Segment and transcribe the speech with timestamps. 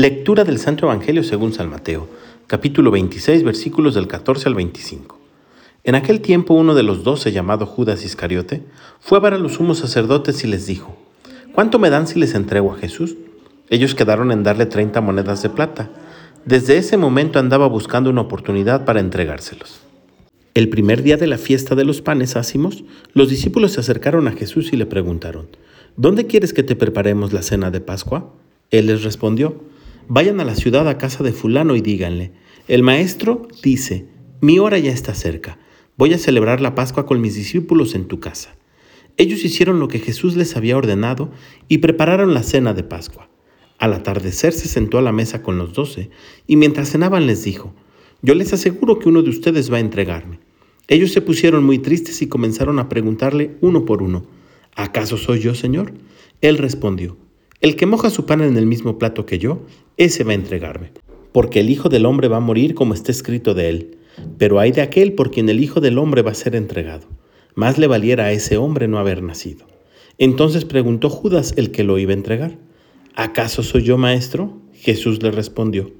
[0.00, 2.08] Lectura del Santo Evangelio según San Mateo,
[2.46, 5.18] capítulo 26, versículos del 14 al 25.
[5.84, 8.62] En aquel tiempo uno de los doce, llamado Judas Iscariote,
[8.98, 10.96] fue a ver a los sumos sacerdotes y les dijo,
[11.54, 13.16] ¿Cuánto me dan si les entrego a Jesús?
[13.68, 15.90] Ellos quedaron en darle treinta monedas de plata.
[16.46, 19.82] Desde ese momento andaba buscando una oportunidad para entregárselos.
[20.54, 24.32] El primer día de la fiesta de los panes ácimos, los discípulos se acercaron a
[24.32, 25.48] Jesús y le preguntaron,
[25.98, 28.32] ¿Dónde quieres que te preparemos la cena de Pascua?
[28.70, 29.56] Él les respondió,
[30.12, 32.32] Vayan a la ciudad a casa de fulano y díganle,
[32.66, 34.08] el maestro dice,
[34.40, 35.60] mi hora ya está cerca,
[35.96, 38.56] voy a celebrar la Pascua con mis discípulos en tu casa.
[39.18, 41.30] Ellos hicieron lo que Jesús les había ordenado
[41.68, 43.30] y prepararon la cena de Pascua.
[43.78, 46.10] Al atardecer se sentó a la mesa con los doce
[46.48, 47.72] y mientras cenaban les dijo,
[48.20, 50.40] yo les aseguro que uno de ustedes va a entregarme.
[50.88, 54.26] Ellos se pusieron muy tristes y comenzaron a preguntarle uno por uno,
[54.74, 55.92] ¿acaso soy yo, Señor?
[56.40, 57.16] Él respondió,
[57.60, 59.60] el que moja su pan en el mismo plato que yo,
[59.96, 60.92] ese va a entregarme.
[61.32, 63.98] Porque el Hijo del Hombre va a morir como está escrito de él.
[64.38, 67.06] Pero hay de aquel por quien el Hijo del Hombre va a ser entregado.
[67.54, 69.66] Más le valiera a ese hombre no haber nacido.
[70.18, 72.58] Entonces preguntó Judas el que lo iba a entregar.
[73.14, 74.58] ¿Acaso soy yo maestro?
[74.72, 75.92] Jesús le respondió.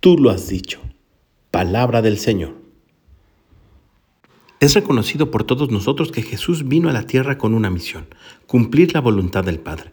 [0.00, 0.80] Tú lo has dicho.
[1.50, 2.54] Palabra del Señor.
[4.60, 8.06] Es reconocido por todos nosotros que Jesús vino a la tierra con una misión,
[8.46, 9.92] cumplir la voluntad del Padre.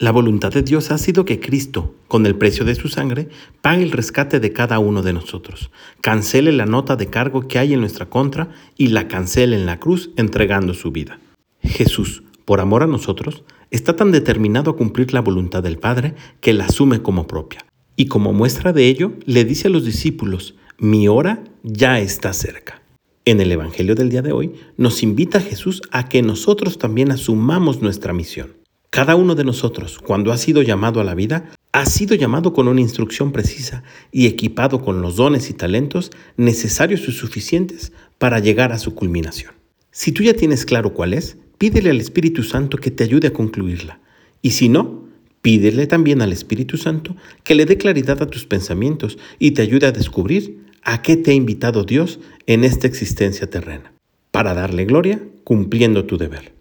[0.00, 3.30] La voluntad de Dios ha sido que Cristo, con el precio de su sangre,
[3.62, 7.74] pague el rescate de cada uno de nosotros, cancele la nota de cargo que hay
[7.74, 11.18] en nuestra contra y la cancele en la cruz entregando su vida.
[11.62, 16.52] Jesús, por amor a nosotros, está tan determinado a cumplir la voluntad del Padre que
[16.52, 17.66] la asume como propia.
[17.96, 22.82] Y como muestra de ello, le dice a los discípulos, mi hora ya está cerca.
[23.24, 27.82] En el Evangelio del día de hoy nos invita Jesús a que nosotros también asumamos
[27.82, 28.58] nuestra misión.
[28.90, 32.68] Cada uno de nosotros, cuando ha sido llamado a la vida, ha sido llamado con
[32.68, 38.72] una instrucción precisa y equipado con los dones y talentos necesarios y suficientes para llegar
[38.72, 39.52] a su culminación.
[39.90, 43.32] Si tú ya tienes claro cuál es, pídele al Espíritu Santo que te ayude a
[43.32, 44.00] concluirla.
[44.40, 45.06] Y si no,
[45.42, 47.14] pídele también al Espíritu Santo
[47.44, 51.32] que le dé claridad a tus pensamientos y te ayude a descubrir a qué te
[51.32, 53.92] ha invitado Dios en esta existencia terrena,
[54.30, 56.52] para darle gloria cumpliendo tu deber.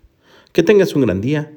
[0.51, 1.56] Que tengas un gran día